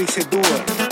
vencedor. 0.00 0.89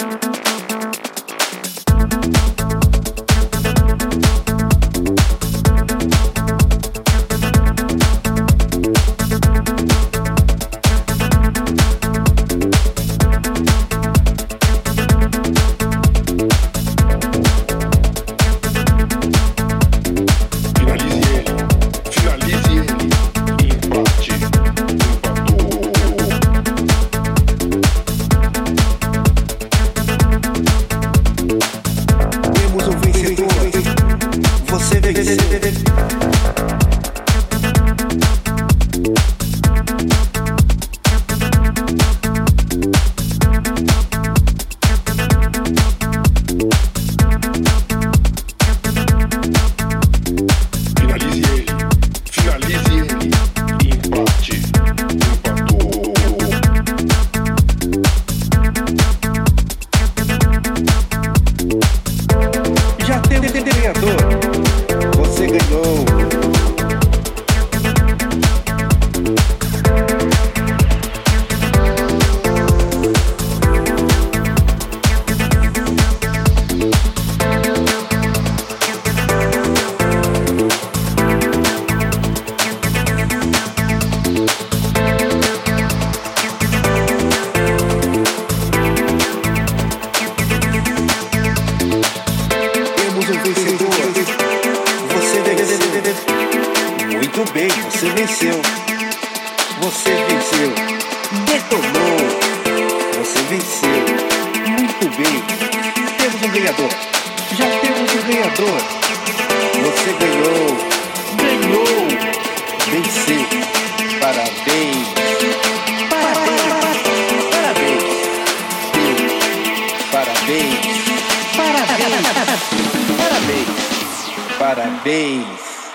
Parabéns. 124.69 125.93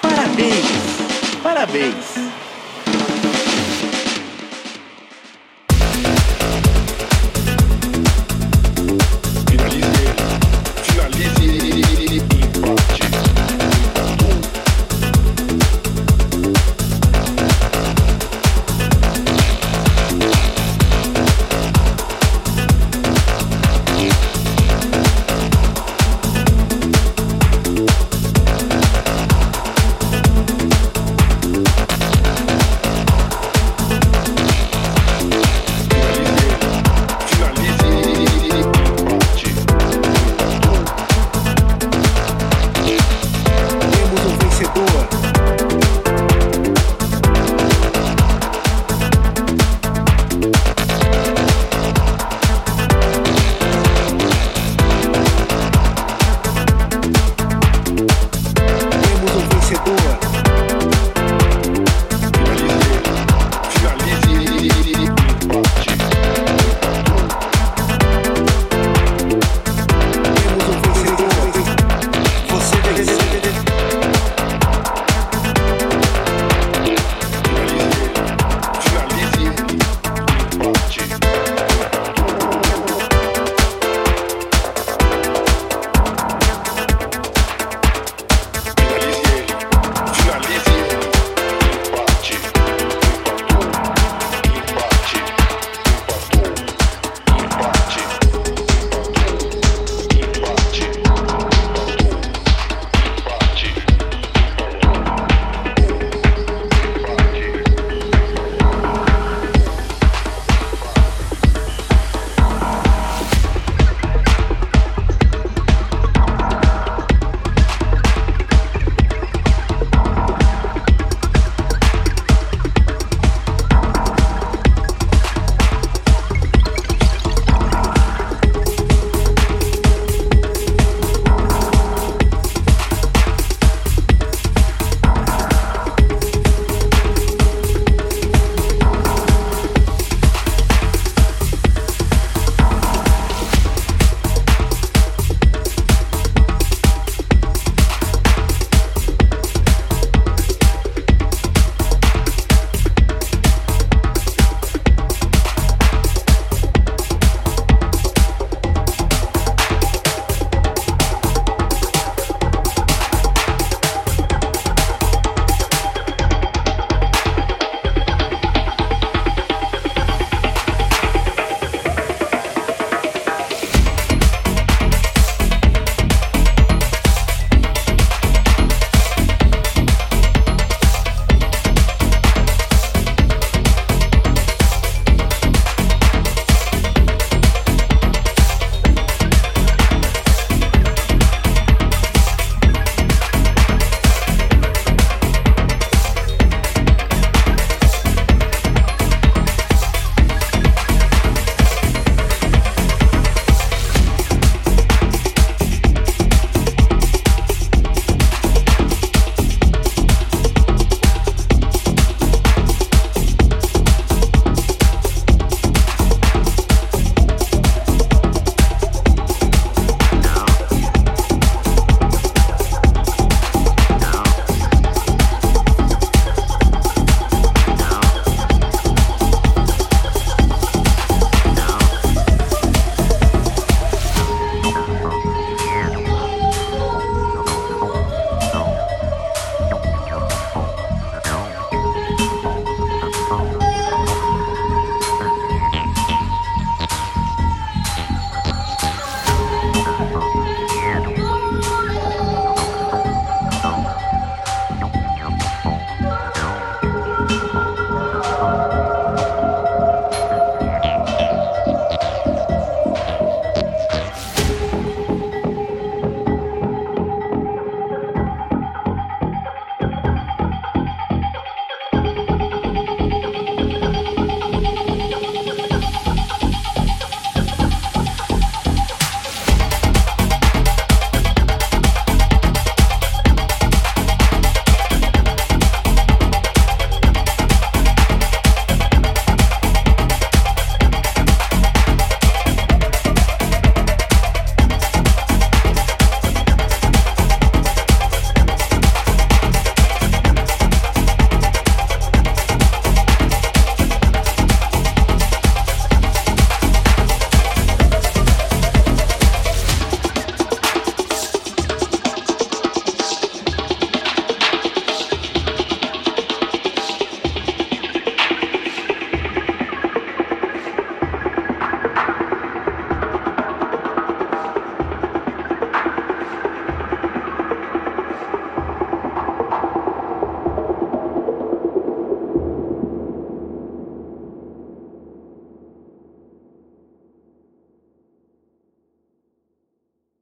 Parabéns. 0.00 1.42
Parabéns. 1.42 2.41